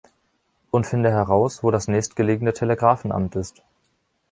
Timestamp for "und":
0.71-0.87